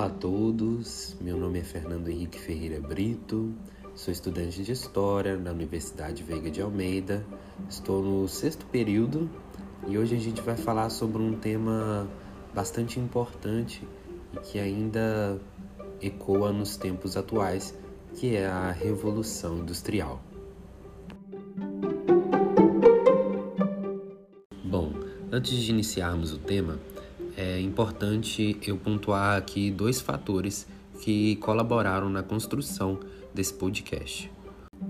Olá 0.00 0.08
a 0.08 0.14
todos, 0.14 1.14
meu 1.20 1.36
nome 1.36 1.58
é 1.58 1.62
Fernando 1.62 2.08
Henrique 2.08 2.40
Ferreira 2.40 2.80
Brito, 2.80 3.54
sou 3.94 4.10
estudante 4.10 4.64
de 4.64 4.72
História 4.72 5.36
na 5.36 5.50
Universidade 5.50 6.22
Veiga 6.22 6.50
de 6.50 6.62
Almeida, 6.62 7.22
estou 7.68 8.02
no 8.02 8.26
sexto 8.26 8.64
período 8.64 9.28
e 9.86 9.98
hoje 9.98 10.16
a 10.16 10.18
gente 10.18 10.40
vai 10.40 10.56
falar 10.56 10.88
sobre 10.88 11.20
um 11.20 11.34
tema 11.34 12.08
bastante 12.54 12.98
importante 12.98 13.86
e 14.32 14.38
que 14.38 14.58
ainda 14.58 15.38
ecoa 16.00 16.50
nos 16.50 16.78
tempos 16.78 17.14
atuais, 17.14 17.74
que 18.14 18.34
é 18.34 18.46
a 18.46 18.70
Revolução 18.70 19.58
Industrial. 19.58 20.18
Bom, 24.64 24.94
antes 25.30 25.52
de 25.58 25.70
iniciarmos 25.70 26.32
o 26.32 26.38
tema, 26.38 26.80
é 27.36 27.60
importante 27.60 28.56
eu 28.66 28.76
pontuar 28.76 29.36
aqui 29.36 29.70
dois 29.70 30.00
fatores 30.00 30.66
que 31.00 31.36
colaboraram 31.36 32.08
na 32.08 32.22
construção 32.22 32.98
desse 33.34 33.54
podcast. 33.54 34.30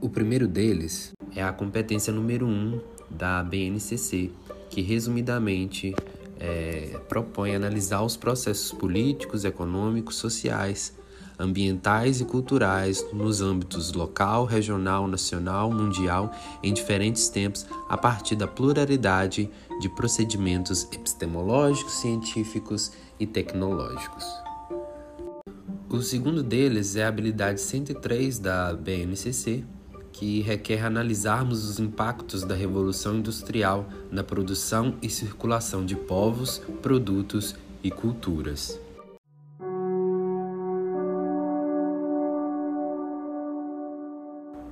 O 0.00 0.08
primeiro 0.08 0.46
deles 0.46 1.12
é 1.34 1.42
a 1.42 1.52
competência 1.52 2.12
número 2.12 2.46
1 2.46 2.50
um 2.50 2.80
da 3.10 3.42
BNCC, 3.42 4.30
que 4.68 4.80
resumidamente 4.80 5.94
é, 6.38 6.98
propõe 7.08 7.54
analisar 7.54 8.02
os 8.02 8.16
processos 8.16 8.72
políticos, 8.72 9.44
econômicos, 9.44 10.16
sociais, 10.16 10.96
ambientais 11.40 12.20
e 12.20 12.24
culturais 12.24 13.04
nos 13.12 13.40
âmbitos 13.40 13.92
local, 13.92 14.44
regional, 14.44 15.08
nacional, 15.08 15.72
mundial, 15.72 16.30
em 16.62 16.72
diferentes 16.72 17.28
tempos, 17.28 17.66
a 17.88 17.96
partir 17.96 18.36
da 18.36 18.46
pluralidade 18.46 19.50
de 19.80 19.88
procedimentos 19.88 20.86
epistemológicos, 20.92 21.94
científicos 21.94 22.92
e 23.18 23.26
tecnológicos. 23.26 24.24
O 25.88 26.02
segundo 26.02 26.42
deles 26.42 26.94
é 26.94 27.04
a 27.04 27.08
habilidade 27.08 27.60
103 27.60 28.38
da 28.38 28.72
BNCC, 28.74 29.64
que 30.12 30.40
requer 30.40 30.84
analisarmos 30.84 31.64
os 31.64 31.80
impactos 31.80 32.44
da 32.44 32.54
Revolução 32.54 33.16
Industrial 33.16 33.88
na 34.10 34.22
produção 34.22 34.94
e 35.00 35.08
circulação 35.08 35.84
de 35.84 35.96
povos, 35.96 36.60
produtos 36.82 37.56
e 37.82 37.90
culturas. 37.90 38.78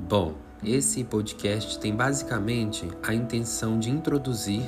Bom, 0.09 0.37
esse 0.65 1.05
podcast 1.05 1.79
tem 1.79 1.95
basicamente 1.95 2.89
a 3.03 3.13
intenção 3.13 3.79
de 3.79 3.91
introduzir 3.91 4.65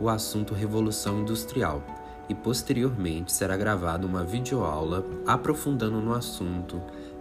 o 0.00 0.08
assunto 0.08 0.54
Revolução 0.54 1.20
Industrial 1.20 1.82
e 2.26 2.34
posteriormente 2.34 3.30
será 3.30 3.54
gravada 3.54 4.06
uma 4.06 4.24
videoaula 4.24 5.04
aprofundando 5.26 6.00
no 6.00 6.14
assunto, 6.14 6.80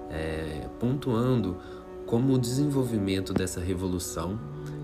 é, 0.09 0.65
pontuando 0.79 1.57
como 2.05 2.35
o 2.35 2.39
desenvolvimento 2.39 3.33
dessa 3.33 3.59
revolução 3.59 4.39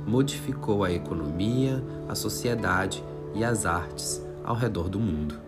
modificou 0.05 0.83
a 0.83 0.91
economia, 0.91 1.81
a 2.09 2.15
sociedade 2.15 3.01
e 3.33 3.45
as 3.45 3.65
artes 3.65 4.21
ao 4.43 4.57
redor 4.57 4.89
do 4.89 4.99
mundo. 4.99 5.39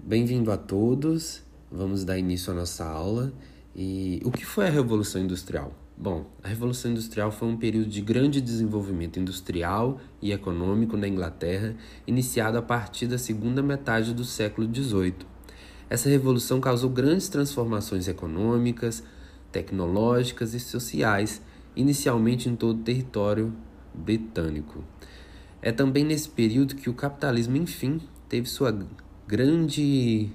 Bem-vindo 0.00 0.50
a 0.50 0.56
todos. 0.56 1.46
Vamos 1.70 2.04
dar 2.04 2.18
início 2.18 2.52
à 2.52 2.56
nossa 2.56 2.84
aula. 2.84 3.32
E 3.76 4.20
o 4.24 4.30
que 4.30 4.44
foi 4.44 4.66
a 4.66 4.70
Revolução 4.70 5.20
Industrial? 5.20 5.72
Bom, 5.96 6.26
a 6.42 6.48
Revolução 6.48 6.90
Industrial 6.90 7.30
foi 7.30 7.48
um 7.48 7.56
período 7.56 7.90
de 7.90 8.00
grande 8.00 8.40
desenvolvimento 8.40 9.18
industrial 9.18 10.00
e 10.22 10.32
econômico 10.32 10.96
na 10.96 11.06
Inglaterra, 11.06 11.76
iniciado 12.06 12.56
a 12.56 12.62
partir 12.62 13.06
da 13.06 13.18
segunda 13.18 13.62
metade 13.62 14.14
do 14.14 14.24
século 14.24 14.72
XVIII. 14.72 15.14
Essa 15.90 16.08
revolução 16.08 16.60
causou 16.60 16.88
grandes 16.88 17.28
transformações 17.28 18.08
econômicas, 18.08 19.02
tecnológicas 19.50 20.54
e 20.54 20.60
sociais, 20.60 21.42
inicialmente 21.74 22.48
em 22.48 22.56
todo 22.56 22.78
o 22.78 22.82
território 22.82 23.52
britânico. 23.92 24.84
É 25.60 25.72
também 25.72 26.04
nesse 26.04 26.28
período 26.28 26.76
que 26.76 26.88
o 26.88 26.94
capitalismo, 26.94 27.56
enfim, 27.56 28.00
teve 28.28 28.48
sua 28.48 28.76
grande 29.26 30.30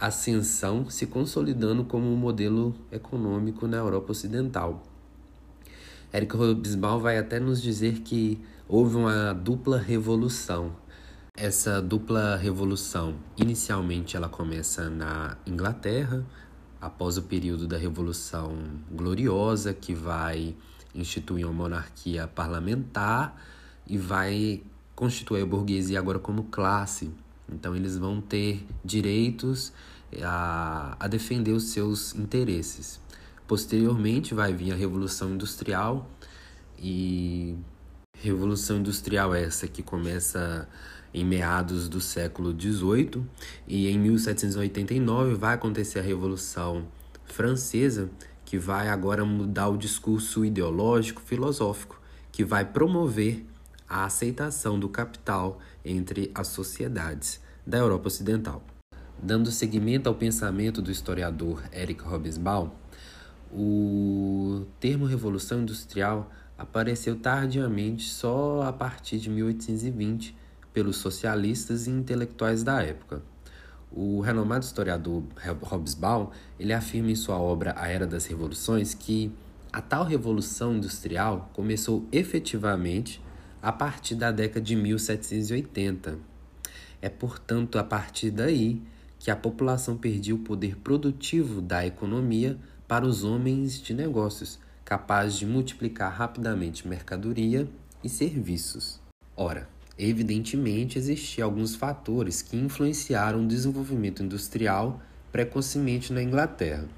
ascensão, 0.00 0.88
se 0.88 1.06
consolidando 1.06 1.84
como 1.84 2.10
um 2.10 2.16
modelo 2.16 2.74
econômico 2.90 3.66
na 3.66 3.76
Europa 3.76 4.12
Ocidental. 4.12 4.82
Eric 6.12 6.34
Hobsbawm 6.34 7.00
vai 7.00 7.18
até 7.18 7.38
nos 7.38 7.60
dizer 7.60 8.00
que 8.00 8.40
houve 8.66 8.96
uma 8.96 9.32
dupla 9.32 9.78
revolução. 9.78 10.74
Essa 11.36 11.80
dupla 11.80 12.36
revolução, 12.36 13.14
inicialmente 13.36 14.16
ela 14.16 14.28
começa 14.28 14.88
na 14.88 15.36
Inglaterra, 15.46 16.24
após 16.80 17.18
o 17.18 17.22
período 17.22 17.68
da 17.68 17.76
Revolução 17.76 18.56
Gloriosa, 18.90 19.74
que 19.74 19.94
vai 19.94 20.56
instituir 20.94 21.46
uma 21.46 21.52
monarquia 21.52 22.26
parlamentar 22.26 23.36
e 23.86 23.98
vai 23.98 24.62
constituir 24.94 25.42
a 25.42 25.46
burguesia 25.46 25.98
agora 25.98 26.18
como 26.18 26.44
classe, 26.44 27.10
então, 27.52 27.74
eles 27.74 27.96
vão 27.96 28.20
ter 28.20 28.66
direitos 28.84 29.72
a, 30.22 30.96
a 30.98 31.08
defender 31.08 31.52
os 31.52 31.70
seus 31.70 32.14
interesses. 32.14 33.00
Posteriormente, 33.46 34.34
vai 34.34 34.52
vir 34.52 34.72
a 34.72 34.76
Revolução 34.76 35.34
Industrial 35.34 36.08
e 36.78 37.56
Revolução 38.14 38.78
Industrial 38.78 39.34
essa 39.34 39.66
que 39.66 39.82
começa 39.82 40.68
em 41.12 41.24
meados 41.24 41.88
do 41.88 42.00
século 42.00 42.52
XVIII 42.52 43.24
e 43.66 43.88
em 43.88 43.98
1789 43.98 45.34
vai 45.34 45.54
acontecer 45.54 45.98
a 45.98 46.02
Revolução 46.02 46.86
Francesa, 47.24 48.10
que 48.44 48.58
vai 48.58 48.88
agora 48.88 49.24
mudar 49.24 49.68
o 49.68 49.76
discurso 49.76 50.44
ideológico 50.44 51.20
filosófico, 51.20 52.00
que 52.30 52.44
vai 52.44 52.64
promover 52.64 53.44
a 53.90 54.04
aceitação 54.04 54.78
do 54.78 54.88
capital 54.88 55.58
entre 55.84 56.30
as 56.32 56.46
sociedades 56.46 57.40
da 57.66 57.78
Europa 57.78 58.06
Ocidental. 58.06 58.62
Dando 59.20 59.50
seguimento 59.50 60.08
ao 60.08 60.14
pensamento 60.14 60.80
do 60.80 60.92
historiador 60.92 61.60
Eric 61.72 62.04
Hobsbawm, 62.04 62.70
o 63.52 64.64
termo 64.78 65.06
Revolução 65.06 65.62
Industrial 65.62 66.30
apareceu 66.56 67.16
tardiamente 67.16 68.08
só 68.08 68.62
a 68.62 68.72
partir 68.72 69.18
de 69.18 69.28
1820 69.28 70.36
pelos 70.72 70.98
socialistas 70.98 71.88
e 71.88 71.90
intelectuais 71.90 72.62
da 72.62 72.80
época. 72.80 73.22
O 73.90 74.20
renomado 74.20 74.64
historiador 74.64 75.24
Hobsbawm 75.62 76.28
ele 76.60 76.72
afirma 76.72 77.10
em 77.10 77.16
sua 77.16 77.40
obra 77.40 77.74
A 77.76 77.88
Era 77.88 78.06
das 78.06 78.24
Revoluções 78.26 78.94
que 78.94 79.32
a 79.72 79.82
tal 79.82 80.04
revolução 80.04 80.76
industrial 80.76 81.50
começou 81.52 82.06
efetivamente 82.12 83.20
a 83.62 83.72
partir 83.72 84.14
da 84.14 84.30
década 84.30 84.60
de 84.60 84.76
1780. 84.76 86.18
É, 87.02 87.08
portanto, 87.08 87.78
a 87.78 87.84
partir 87.84 88.30
daí 88.30 88.82
que 89.18 89.30
a 89.30 89.36
população 89.36 89.96
perdia 89.96 90.34
o 90.34 90.38
poder 90.38 90.76
produtivo 90.76 91.60
da 91.60 91.84
economia 91.86 92.58
para 92.88 93.06
os 93.06 93.22
homens 93.22 93.80
de 93.80 93.94
negócios, 93.94 94.58
capazes 94.84 95.38
de 95.38 95.46
multiplicar 95.46 96.12
rapidamente 96.12 96.88
mercadoria 96.88 97.68
e 98.02 98.08
serviços. 98.08 99.00
Ora, 99.36 99.68
evidentemente 99.98 100.98
existiam 100.98 101.46
alguns 101.46 101.74
fatores 101.74 102.42
que 102.42 102.56
influenciaram 102.56 103.44
o 103.44 103.46
desenvolvimento 103.46 104.22
industrial 104.22 105.00
precocemente 105.30 106.12
na 106.12 106.22
Inglaterra. 106.22 106.88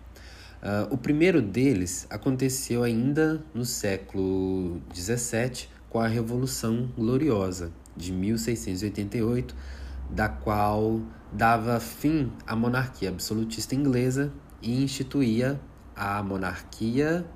Uh, 0.62 0.94
o 0.94 0.96
primeiro 0.96 1.42
deles 1.42 2.06
aconteceu 2.08 2.84
ainda 2.84 3.44
no 3.52 3.64
século 3.64 4.80
XVII, 4.94 5.68
com 5.92 6.00
a 6.00 6.08
Revolução 6.08 6.88
Gloriosa 6.96 7.70
de 7.94 8.12
1688, 8.12 9.54
da 10.08 10.26
qual 10.26 11.02
dava 11.30 11.78
fim 11.80 12.32
à 12.46 12.56
monarquia 12.56 13.10
absolutista 13.10 13.74
inglesa 13.74 14.32
e 14.62 14.82
instituía 14.82 15.60
a 15.94 16.22
monarquia 16.22 17.26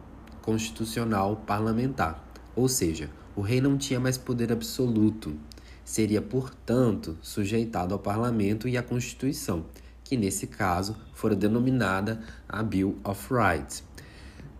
constitucional 0.40 1.36
parlamentar. 1.46 2.26
Ou 2.54 2.66
seja, 2.66 3.10
o 3.36 3.42
rei 3.42 3.60
não 3.60 3.76
tinha 3.76 4.00
mais 4.00 4.16
poder 4.16 4.50
absoluto, 4.50 5.36
seria, 5.84 6.22
portanto, 6.22 7.18
sujeitado 7.20 7.92
ao 7.92 8.00
parlamento 8.00 8.66
e 8.66 8.78
à 8.78 8.82
Constituição, 8.82 9.66
que 10.02 10.16
nesse 10.16 10.46
caso 10.46 10.96
fora 11.12 11.36
denominada 11.36 12.22
a 12.48 12.62
Bill 12.62 12.98
of 13.04 13.28
Rights. 13.30 13.84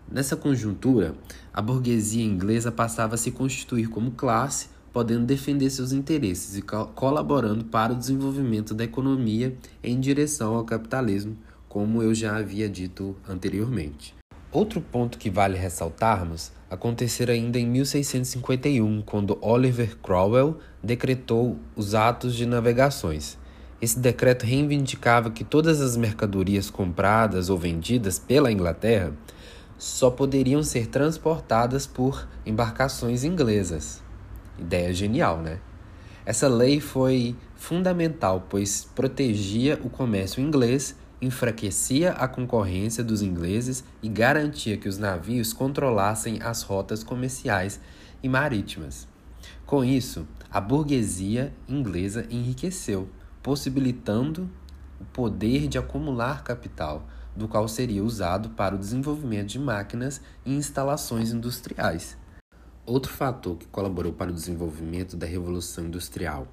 Nessa 0.09 0.37
conjuntura, 0.37 1.15
a 1.53 1.61
burguesia 1.61 2.23
inglesa 2.23 2.71
passava 2.71 3.15
a 3.15 3.17
se 3.17 3.29
constituir 3.29 3.89
como 3.89 4.11
classe, 4.11 4.69
podendo 4.93 5.25
defender 5.25 5.69
seus 5.69 5.91
interesses 5.91 6.55
e 6.55 6.61
colaborando 6.61 7.65
para 7.65 7.91
o 7.91 7.95
desenvolvimento 7.95 8.73
da 8.73 8.85
economia 8.85 9.55
em 9.83 9.99
direção 9.99 10.55
ao 10.55 10.63
capitalismo, 10.63 11.37
como 11.67 12.01
eu 12.01 12.15
já 12.15 12.37
havia 12.37 12.69
dito 12.69 13.17
anteriormente. 13.27 14.15
Outro 14.49 14.79
ponto 14.79 15.17
que 15.17 15.29
vale 15.29 15.57
ressaltarmos 15.57 16.53
acontecer 16.69 17.29
ainda 17.29 17.59
em 17.59 17.67
1651, 17.67 19.01
quando 19.01 19.37
Oliver 19.41 19.97
Cromwell 19.97 20.57
decretou 20.81 21.57
os 21.75 21.93
atos 21.93 22.33
de 22.33 22.45
navegações. 22.45 23.37
Esse 23.81 23.99
decreto 23.99 24.45
reivindicava 24.45 25.29
que 25.29 25.43
todas 25.43 25.81
as 25.81 25.97
mercadorias 25.97 26.69
compradas 26.69 27.49
ou 27.49 27.57
vendidas 27.57 28.17
pela 28.17 28.51
Inglaterra 28.51 29.13
só 29.77 30.09
poderiam 30.09 30.63
ser 30.63 30.87
transportadas 30.87 31.85
por 31.85 32.27
embarcações 32.45 33.23
inglesas. 33.23 34.01
Ideia 34.57 34.93
genial, 34.93 35.39
né? 35.39 35.59
Essa 36.25 36.47
lei 36.47 36.79
foi 36.79 37.35
fundamental, 37.55 38.45
pois 38.49 38.83
protegia 38.95 39.79
o 39.83 39.89
comércio 39.89 40.41
inglês, 40.41 40.95
enfraquecia 41.21 42.11
a 42.11 42.27
concorrência 42.27 43.03
dos 43.03 43.21
ingleses 43.21 43.83
e 44.03 44.09
garantia 44.09 44.77
que 44.77 44.89
os 44.89 44.97
navios 44.97 45.53
controlassem 45.53 46.39
as 46.41 46.63
rotas 46.63 47.03
comerciais 47.03 47.79
e 48.21 48.27
marítimas. 48.27 49.07
Com 49.65 49.83
isso, 49.83 50.27
a 50.51 50.59
burguesia 50.59 51.53
inglesa 51.67 52.25
enriqueceu, 52.29 53.09
possibilitando 53.41 54.49
o 54.99 55.05
poder 55.05 55.67
de 55.67 55.77
acumular 55.77 56.43
capital, 56.43 57.07
do 57.37 57.47
qual 57.47 57.67
seria 57.67 58.03
usado 58.03 58.49
para 58.49 58.75
o 58.75 58.79
desenvolvimento 58.79 59.49
de 59.49 59.59
máquinas 59.59 60.19
e 60.43 60.55
instalações 60.55 61.31
industriais. 61.31 62.17
Outro 62.85 63.11
fator 63.13 63.57
que 63.57 63.67
colaborou 63.67 64.11
para 64.11 64.31
o 64.31 64.33
desenvolvimento 64.33 65.15
da 65.15 65.27
Revolução 65.27 65.85
Industrial, 65.85 66.47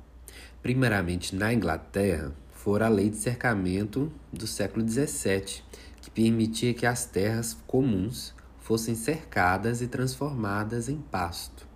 primeiramente 0.63 1.35
na 1.35 1.53
Inglaterra, 1.55 2.33
foi 2.53 2.83
a 2.83 2.89
Lei 2.89 3.09
de 3.09 3.17
Cercamento 3.17 4.13
do 4.33 4.47
século 4.47 4.87
XVII, 4.87 5.63
que 6.01 6.11
permitia 6.11 6.75
que 6.75 6.87
as 6.87 7.05
terras 7.05 7.57
comuns 7.67 8.35
fossem 8.59 8.95
cercadas 8.95 9.81
e 9.81 9.87
transformadas 9.87 10.89
em 10.89 10.97
pasto. 10.97 11.67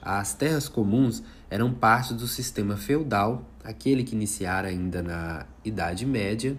As 0.00 0.34
terras 0.34 0.68
comuns 0.68 1.22
eram 1.48 1.72
parte 1.72 2.14
do 2.14 2.26
sistema 2.26 2.76
feudal, 2.76 3.44
aquele 3.62 4.02
que 4.02 4.16
iniciara 4.16 4.68
ainda 4.68 5.02
na 5.02 5.46
Idade 5.64 6.06
Média, 6.06 6.56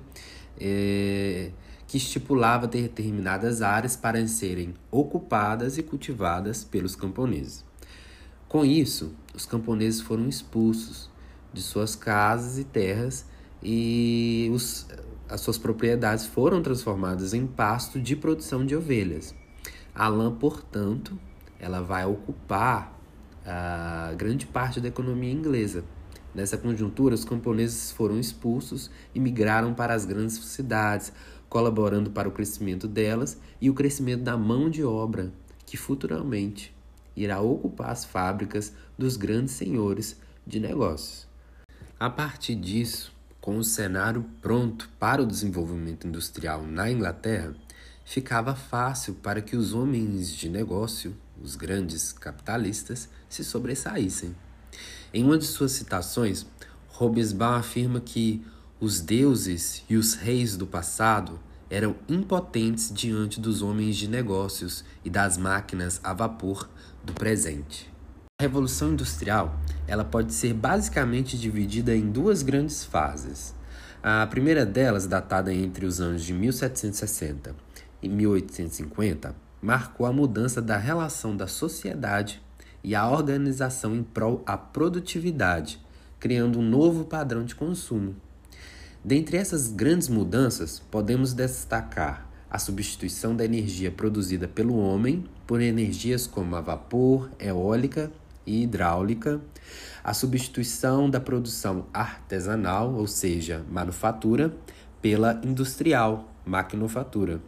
eh, 0.59 1.51
que 1.87 1.97
estipulava 1.97 2.67
determinadas 2.67 3.61
áreas 3.61 3.95
para 3.95 4.25
serem 4.27 4.73
ocupadas 4.89 5.77
e 5.77 5.83
cultivadas 5.83 6.63
pelos 6.63 6.95
camponeses. 6.95 7.63
Com 8.47 8.63
isso, 8.63 9.13
os 9.33 9.45
camponeses 9.45 10.01
foram 10.01 10.27
expulsos 10.27 11.09
de 11.51 11.61
suas 11.61 11.95
casas 11.95 12.57
e 12.57 12.63
terras 12.63 13.25
e 13.61 14.49
os, 14.53 14.87
as 15.29 15.41
suas 15.41 15.57
propriedades 15.57 16.25
foram 16.25 16.61
transformadas 16.61 17.33
em 17.33 17.47
pasto 17.47 17.99
de 17.99 18.15
produção 18.15 18.65
de 18.65 18.75
ovelhas. 18.75 19.33
A 19.95 20.07
lã, 20.07 20.33
portanto, 20.33 21.17
ela 21.59 21.81
vai 21.81 22.05
ocupar 22.05 22.99
a 23.45 24.13
grande 24.17 24.45
parte 24.45 24.79
da 24.81 24.87
economia 24.87 25.31
inglesa. 25.31 25.83
Nessa 26.33 26.57
conjuntura, 26.57 27.13
os 27.13 27.23
camponeses 27.23 27.91
foram 27.91 28.19
expulsos 28.19 28.89
e 29.13 29.19
migraram 29.19 29.73
para 29.73 29.93
as 29.93 30.03
grandes 30.03 30.35
cidades, 30.35 31.13
colaborando 31.53 32.09
para 32.09 32.27
o 32.27 32.31
crescimento 32.31 32.87
delas 32.87 33.37
e 33.61 33.69
o 33.69 33.75
crescimento 33.75 34.23
da 34.23 34.35
mão 34.35 34.71
de 34.71 34.83
obra, 34.83 35.31
que 35.67 35.77
futuramente 35.77 36.75
irá 37.15 37.39
ocupar 37.41 37.91
as 37.91 38.03
fábricas 38.03 38.73
dos 38.97 39.17
grandes 39.17 39.53
senhores 39.53 40.19
de 40.47 40.59
negócios. 40.59 41.27
A 41.99 42.09
partir 42.09 42.55
disso, 42.55 43.13
com 43.39 43.55
o 43.59 43.63
cenário 43.63 44.25
pronto 44.41 44.89
para 44.97 45.21
o 45.21 45.27
desenvolvimento 45.27 46.07
industrial 46.07 46.65
na 46.65 46.89
Inglaterra, 46.89 47.53
ficava 48.03 48.55
fácil 48.55 49.13
para 49.13 49.39
que 49.39 49.55
os 49.55 49.75
homens 49.75 50.33
de 50.33 50.49
negócio, 50.49 51.15
os 51.39 51.55
grandes 51.55 52.11
capitalistas, 52.11 53.07
se 53.29 53.43
sobressaíssem. 53.43 54.35
Em 55.13 55.23
uma 55.23 55.37
de 55.37 55.45
suas 55.45 55.73
citações, 55.73 56.47
Robespierre 56.87 57.59
afirma 57.59 58.01
que 58.01 58.43
os 58.83 58.99
deuses 58.99 59.81
e 59.89 59.95
os 59.95 60.13
reis 60.13 60.57
do 60.57 60.67
passado 60.67 61.39
eram 61.69 61.95
impotentes 62.09 62.91
diante 62.93 63.39
dos 63.39 63.61
homens 63.61 63.95
de 63.95 64.09
negócios 64.09 64.83
e 65.05 65.09
das 65.09 65.37
máquinas 65.37 66.01
a 66.03 66.13
vapor 66.13 66.69
do 67.01 67.13
presente. 67.13 67.89
A 68.41 68.43
Revolução 68.43 68.91
Industrial 68.91 69.57
ela 69.87 70.03
pode 70.03 70.33
ser 70.33 70.53
basicamente 70.53 71.39
dividida 71.39 71.95
em 71.95 72.11
duas 72.11 72.43
grandes 72.43 72.83
fases. 72.83 73.55
A 74.03 74.27
primeira 74.27 74.65
delas, 74.65 75.07
datada 75.07 75.53
entre 75.53 75.85
os 75.85 76.01
anos 76.01 76.21
de 76.21 76.33
1760 76.33 77.55
e 78.01 78.09
1850, 78.09 79.33
marcou 79.61 80.05
a 80.05 80.11
mudança 80.11 80.61
da 80.61 80.75
relação 80.75 81.37
da 81.37 81.47
sociedade 81.47 82.41
e 82.83 82.93
a 82.93 83.09
organização 83.09 83.95
em 83.95 84.03
prol 84.03 84.43
à 84.45 84.57
produtividade, 84.57 85.79
criando 86.19 86.59
um 86.59 86.69
novo 86.69 87.05
padrão 87.05 87.45
de 87.45 87.55
consumo. 87.55 88.13
Dentre 89.05 89.35
essas 89.35 89.67
grandes 89.67 90.07
mudanças, 90.07 90.79
podemos 90.79 91.33
destacar 91.33 92.25
a 92.49 92.57
substituição 92.57 93.35
da 93.35 93.43
energia 93.43 93.91
produzida 93.91 94.47
pelo 94.47 94.77
homem 94.77 95.25
por 95.45 95.59
energias 95.59 96.25
como 96.25 96.55
a 96.55 96.61
vapor, 96.61 97.29
eólica 97.37 98.09
e 98.45 98.63
hidráulica, 98.63 99.41
a 100.01 100.13
substituição 100.13 101.09
da 101.09 101.19
produção 101.19 101.85
artesanal, 101.93 102.93
ou 102.93 103.05
seja, 103.05 103.65
manufatura, 103.69 104.53
pela 105.01 105.41
industrial, 105.43 106.31
maquinofatura, 106.45 107.41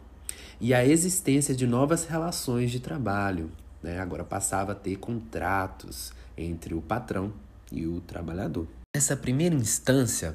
e 0.60 0.74
a 0.74 0.84
existência 0.84 1.54
de 1.54 1.66
novas 1.66 2.04
relações 2.04 2.70
de 2.70 2.80
trabalho. 2.80 3.50
Né? 3.82 3.98
Agora 3.98 4.24
passava 4.24 4.72
a 4.72 4.74
ter 4.74 4.96
contratos 4.96 6.12
entre 6.36 6.74
o 6.74 6.82
patrão 6.82 7.32
e 7.72 7.86
o 7.86 8.00
trabalhador. 8.02 8.66
Nessa 8.96 9.14
primeira 9.14 9.54
instância, 9.54 10.34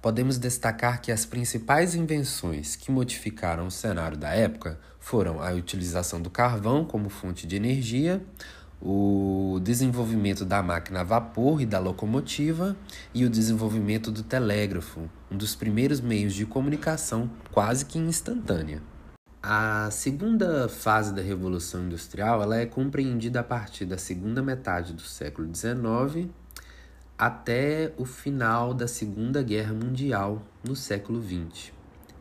podemos 0.00 0.38
destacar 0.38 1.02
que 1.02 1.12
as 1.12 1.26
principais 1.26 1.94
invenções 1.94 2.74
que 2.74 2.90
modificaram 2.90 3.66
o 3.66 3.70
cenário 3.70 4.16
da 4.16 4.30
época 4.30 4.80
foram 4.98 5.42
a 5.42 5.50
utilização 5.50 6.18
do 6.18 6.30
carvão 6.30 6.86
como 6.86 7.10
fonte 7.10 7.46
de 7.46 7.54
energia, 7.54 8.24
o 8.80 9.60
desenvolvimento 9.62 10.46
da 10.46 10.62
máquina 10.62 11.00
a 11.00 11.04
vapor 11.04 11.60
e 11.60 11.66
da 11.66 11.78
locomotiva 11.78 12.74
e 13.12 13.26
o 13.26 13.28
desenvolvimento 13.28 14.10
do 14.10 14.22
telégrafo, 14.22 15.02
um 15.30 15.36
dos 15.36 15.54
primeiros 15.54 16.00
meios 16.00 16.32
de 16.32 16.46
comunicação 16.46 17.30
quase 17.52 17.84
que 17.84 17.98
instantânea. 17.98 18.80
A 19.42 19.90
segunda 19.90 20.66
fase 20.66 21.12
da 21.12 21.20
Revolução 21.20 21.84
Industrial 21.84 22.42
ela 22.42 22.56
é 22.56 22.64
compreendida 22.64 23.40
a 23.40 23.44
partir 23.44 23.84
da 23.84 23.98
segunda 23.98 24.40
metade 24.40 24.94
do 24.94 25.02
século 25.02 25.54
XIX 25.54 26.30
até 27.18 27.92
o 27.98 28.04
final 28.04 28.72
da 28.72 28.86
Segunda 28.86 29.42
Guerra 29.42 29.74
Mundial, 29.74 30.40
no 30.62 30.76
século 30.76 31.20
XX. 31.20 31.72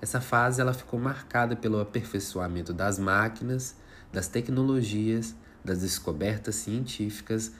Essa 0.02 0.20
fase 0.20 0.60
ela 0.60 0.74
ficou 0.74 1.00
marcada 1.00 1.56
pelo 1.56 1.80
aperfeiçoamento 1.80 2.74
das 2.74 2.98
máquinas, 2.98 3.76
das 4.12 4.28
tecnologias, 4.28 5.36
das 5.64 5.82
descobertas 5.82 6.56
científicas 6.56 7.52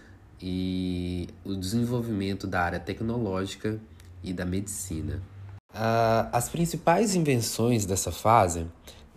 e 0.42 1.28
o 1.46 1.54
desenvolvimento 1.54 2.48
da 2.48 2.62
área 2.62 2.80
tecnológica 2.80 3.80
e 4.24 4.34
da 4.34 4.46
medicina. 4.46 5.22
as 6.32 6.50
principais 6.50 7.14
invenções 7.14 7.86
dessa 7.86 8.12
fase 8.12 8.66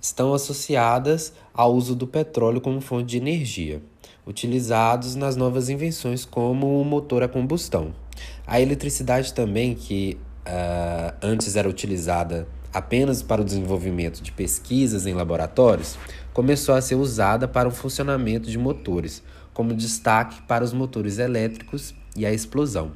estão 0.00 0.35
associadas 0.35 1.33
ao 1.55 1.75
uso 1.75 1.95
do 1.95 2.07
petróleo 2.07 2.61
como 2.61 2.83
fonte 2.83 3.07
de 3.07 3.17
energia, 3.17 3.83
utilizados 4.27 5.15
nas 5.15 5.37
novas 5.37 5.71
invenções 5.71 6.25
como 6.25 6.81
o 6.81 6.85
motor 6.85 7.23
a 7.23 7.29
combustão. 7.29 7.95
A 8.50 8.61
eletricidade 8.61 9.33
também, 9.33 9.76
que 9.76 10.19
uh, 10.45 11.14
antes 11.23 11.54
era 11.54 11.69
utilizada 11.69 12.49
apenas 12.75 13.23
para 13.23 13.40
o 13.40 13.45
desenvolvimento 13.45 14.21
de 14.21 14.33
pesquisas 14.33 15.07
em 15.07 15.14
laboratórios, 15.14 15.97
começou 16.33 16.75
a 16.75 16.83
ser 16.83 16.97
usada 16.97 17.47
para 17.47 17.69
o 17.69 17.71
funcionamento 17.71 18.50
de 18.50 18.59
motores, 18.59 19.23
como 19.54 19.73
destaque 19.73 20.42
para 20.49 20.64
os 20.64 20.73
motores 20.73 21.19
elétricos 21.19 21.95
e 22.16 22.26
a 22.26 22.33
explosão. 22.33 22.90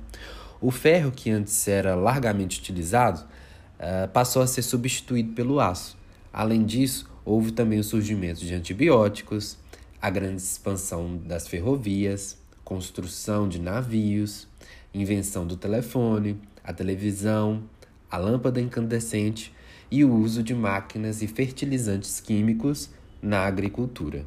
O 0.60 0.72
ferro, 0.72 1.12
que 1.12 1.30
antes 1.30 1.68
era 1.68 1.94
largamente 1.94 2.58
utilizado, 2.58 3.20
uh, 3.20 4.08
passou 4.08 4.42
a 4.42 4.48
ser 4.48 4.62
substituído 4.62 5.34
pelo 5.34 5.60
aço. 5.60 5.96
Além 6.32 6.64
disso, 6.64 7.08
houve 7.24 7.52
também 7.52 7.78
o 7.78 7.84
surgimento 7.84 8.40
de 8.40 8.52
antibióticos, 8.52 9.56
a 10.02 10.10
grande 10.10 10.42
expansão 10.42 11.16
das 11.16 11.46
ferrovias, 11.46 12.36
construção 12.64 13.48
de 13.48 13.60
navios, 13.60 14.48
invenção 14.94 15.46
do 15.46 15.56
telefone, 15.56 16.38
a 16.62 16.72
televisão, 16.72 17.62
a 18.10 18.16
lâmpada 18.16 18.60
incandescente 18.60 19.52
e 19.90 20.04
o 20.04 20.14
uso 20.14 20.42
de 20.42 20.54
máquinas 20.54 21.20
e 21.20 21.26
fertilizantes 21.26 22.20
químicos 22.20 22.90
na 23.20 23.40
agricultura. 23.40 24.24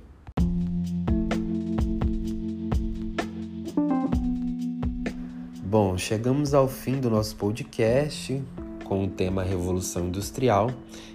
Bom, 5.63 5.97
chegamos 5.97 6.53
ao 6.53 6.67
fim 6.67 6.99
do 6.99 7.09
nosso 7.09 7.35
podcast 7.35 8.41
com 8.83 9.03
o 9.03 9.07
tema 9.09 9.43
Revolução 9.43 10.07
Industrial 10.07 10.71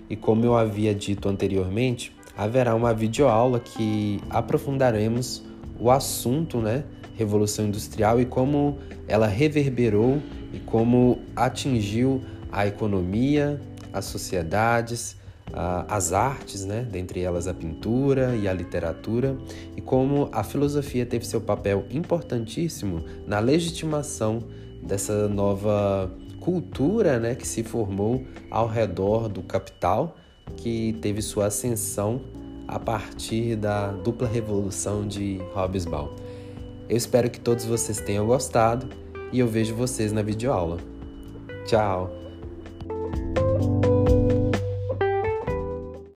e 0.08 0.16
como 0.16 0.44
eu 0.44 0.54
havia 0.56 0.94
dito 0.94 1.28
anteriormente, 1.28 2.14
haverá 2.36 2.74
uma 2.74 2.92
videoaula 2.92 3.58
que 3.58 4.20
aprofundaremos 4.28 5.42
o 5.78 5.90
assunto, 5.90 6.58
né, 6.58 6.84
Revolução 7.14 7.66
Industrial 7.66 8.20
e 8.20 8.24
como 8.24 8.78
ela 9.06 9.26
reverberou 9.26 10.20
e 10.52 10.58
como 10.58 11.18
atingiu 11.34 12.22
a 12.50 12.66
economia, 12.66 13.60
as 13.92 14.06
sociedades, 14.06 15.16
as 15.88 16.12
artes, 16.12 16.64
né, 16.64 16.86
dentre 16.90 17.20
elas 17.20 17.46
a 17.46 17.52
pintura 17.52 18.34
e 18.36 18.48
a 18.48 18.52
literatura, 18.52 19.36
e 19.76 19.80
como 19.80 20.28
a 20.32 20.42
filosofia 20.42 21.04
teve 21.04 21.26
seu 21.26 21.40
papel 21.40 21.84
importantíssimo 21.90 23.04
na 23.26 23.38
legitimação 23.38 24.42
dessa 24.82 25.28
nova 25.28 26.10
cultura 26.40 27.18
né, 27.18 27.34
que 27.34 27.46
se 27.46 27.62
formou 27.62 28.24
ao 28.50 28.66
redor 28.66 29.28
do 29.28 29.42
capital, 29.42 30.16
que 30.56 30.96
teve 31.00 31.22
sua 31.22 31.46
ascensão 31.46 32.20
a 32.72 32.78
partir 32.78 33.54
da 33.56 33.88
dupla 33.88 34.26
revolução 34.26 35.06
de 35.06 35.38
Hobsbawm. 35.54 36.08
Eu 36.88 36.96
espero 36.96 37.30
que 37.30 37.38
todos 37.38 37.64
vocês 37.64 38.00
tenham 38.00 38.26
gostado 38.26 38.86
e 39.30 39.38
eu 39.38 39.46
vejo 39.46 39.74
vocês 39.74 40.10
na 40.10 40.22
videoaula. 40.22 40.78
Tchau! 41.66 42.21